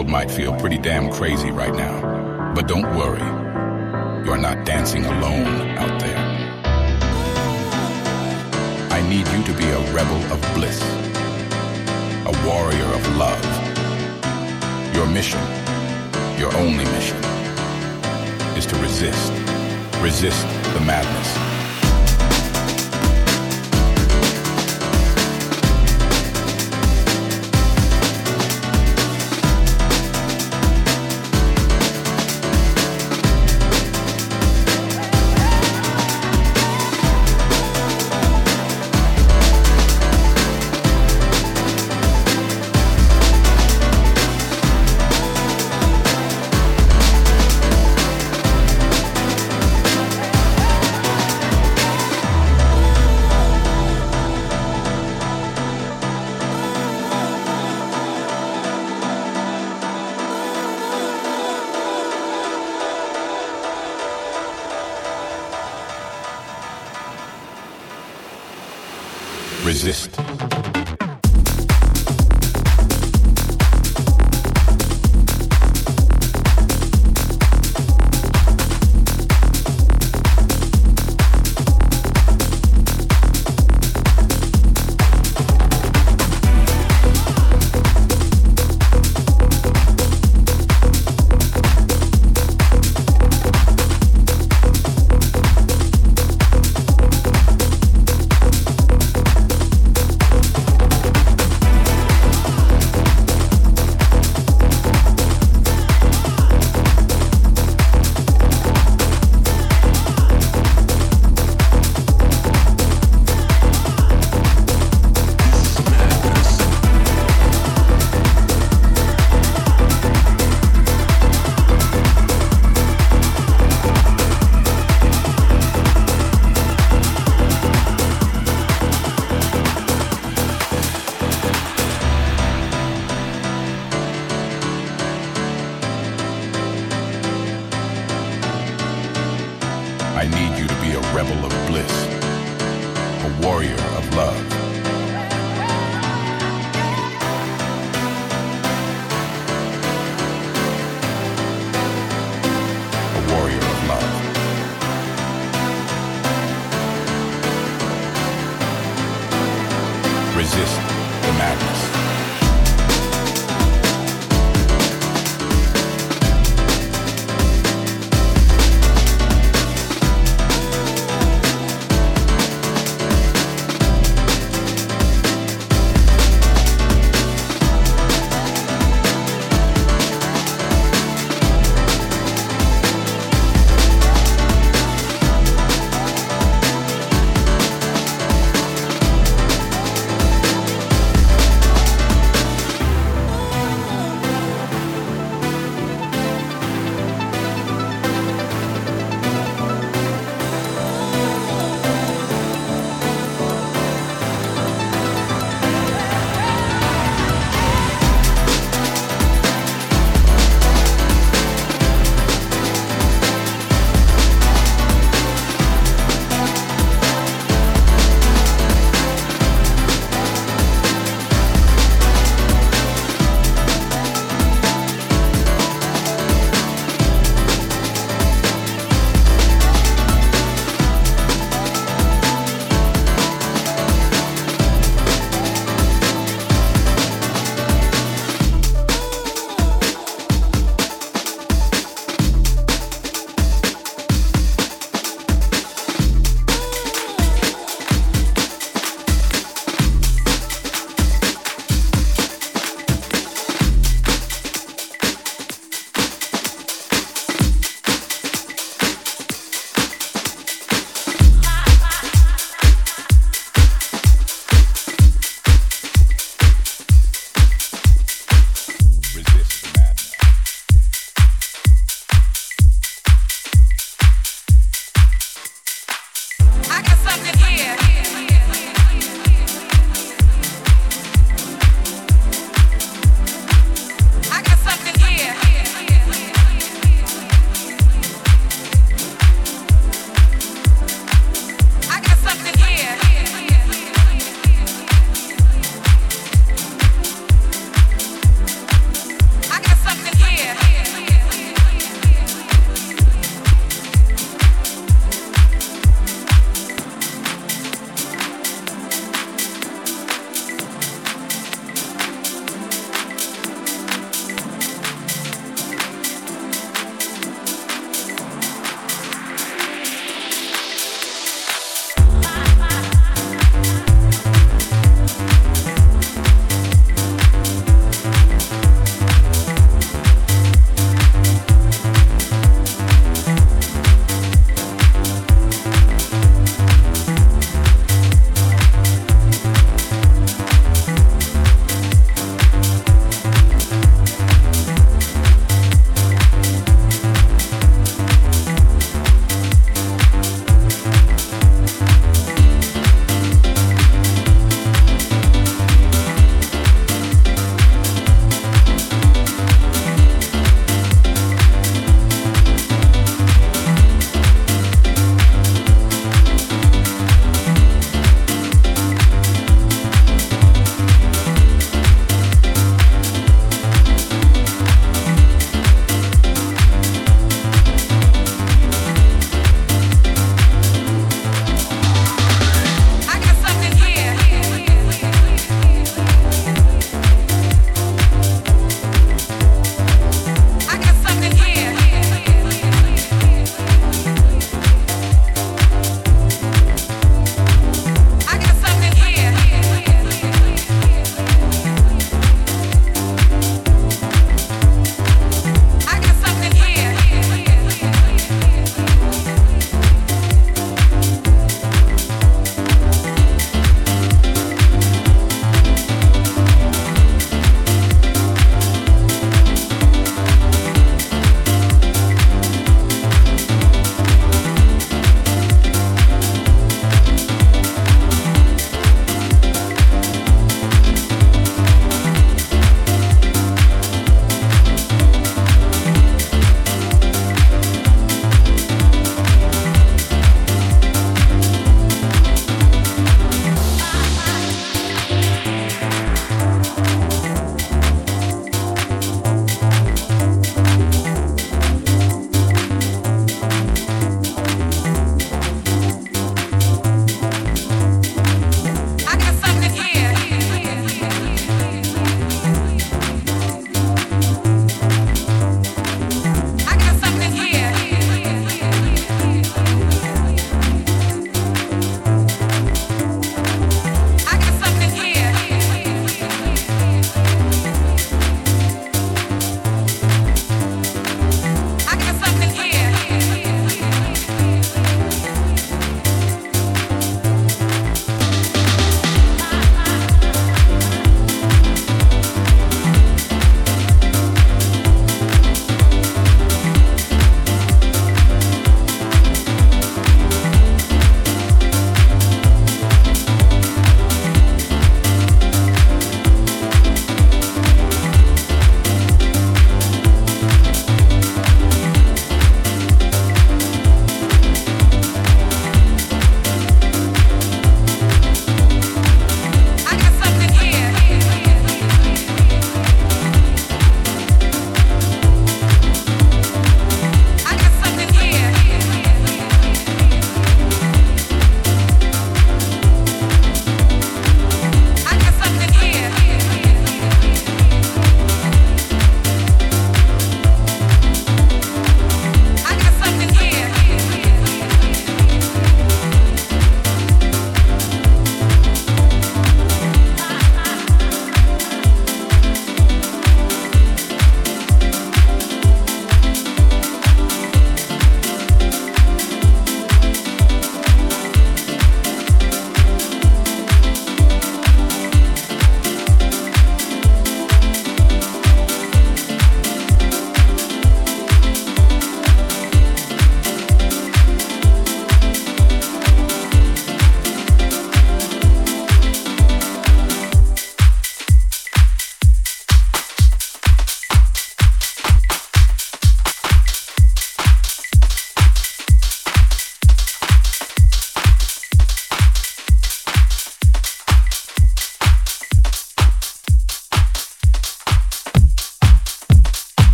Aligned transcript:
World 0.00 0.10
might 0.10 0.30
feel 0.30 0.58
pretty 0.58 0.78
damn 0.78 1.10
crazy 1.10 1.50
right 1.50 1.74
now. 1.74 2.54
But 2.54 2.66
don't 2.66 2.96
worry, 2.96 3.26
you're 4.24 4.38
not 4.38 4.64
dancing 4.64 5.04
alone 5.04 5.76
out 5.76 6.00
there. 6.00 6.16
I 8.90 9.06
need 9.10 9.28
you 9.28 9.42
to 9.44 9.52
be 9.58 9.66
a 9.66 9.80
rebel 9.92 10.22
of 10.32 10.40
bliss, 10.54 10.80
a 12.24 12.32
warrior 12.46 12.90
of 12.98 13.16
love. 13.16 13.44
Your 14.94 15.06
mission, 15.06 15.44
your 16.38 16.54
only 16.56 16.86
mission, 16.96 17.22
is 18.56 18.64
to 18.66 18.76
resist, 18.76 19.32
resist 20.00 20.46
the 20.72 20.80
madness. 20.80 21.49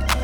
coming. 0.00 0.21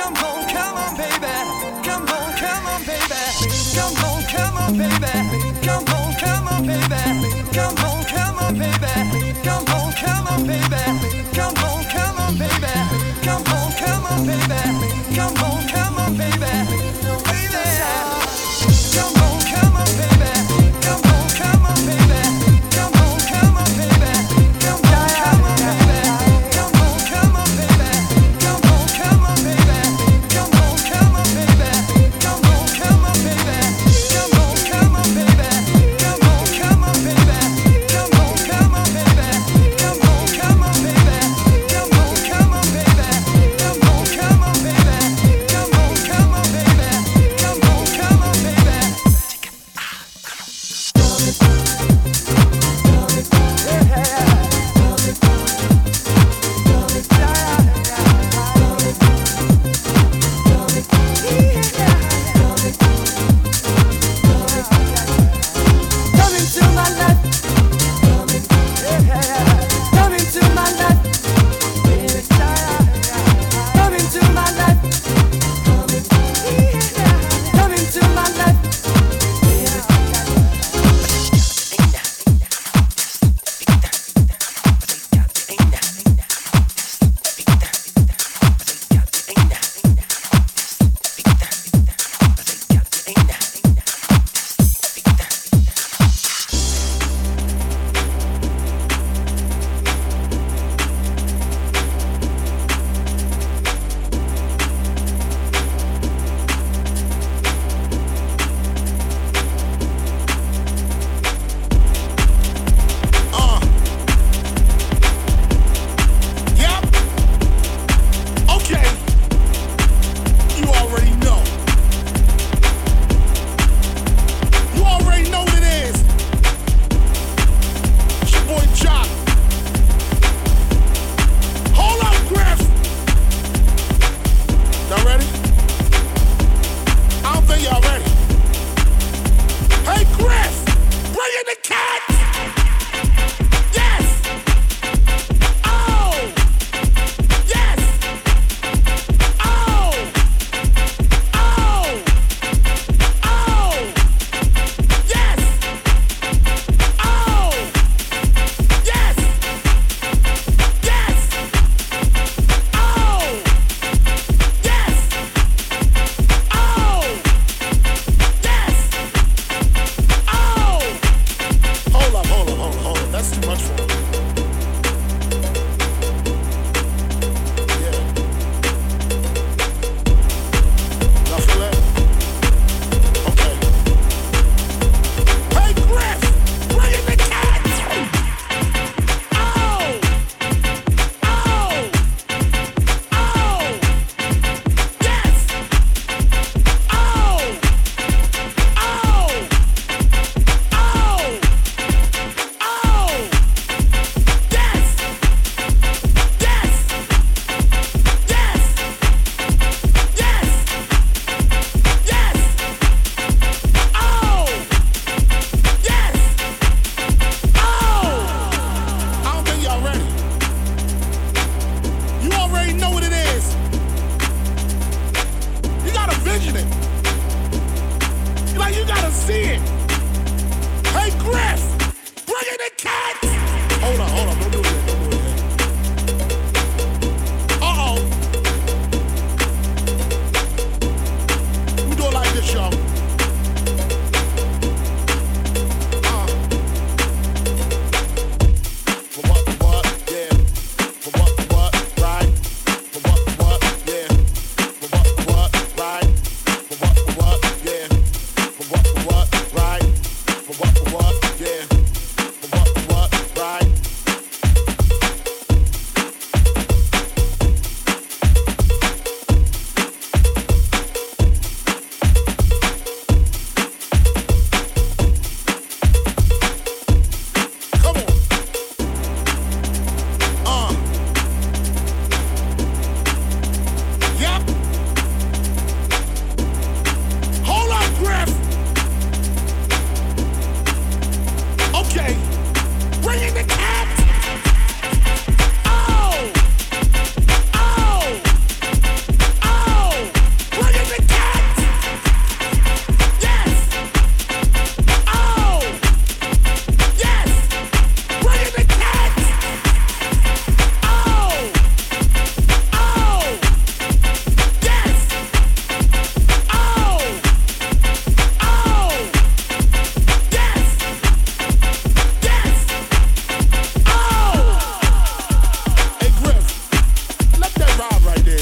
Come 0.00 0.14
on, 0.16 0.48
come 0.48 0.76
on, 0.78 0.96
baby. 0.96 1.26
Come 1.84 2.08
on, 2.08 2.32
come 2.38 2.66
on, 2.66 2.80
baby. 2.84 3.20
Come 3.74 3.96
on, 4.08 4.22
come 4.32 4.56
on, 4.56 4.78
baby. 4.78 5.60
Come 5.66 5.84
on, 5.94 6.14
come 6.14 6.48
on, 6.48 6.66
baby. 6.66 7.44
Come 7.52 7.76
on, 7.84 8.04
come 8.04 8.38
on, 8.38 8.58
baby. 8.58 8.89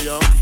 yo. 0.08 0.37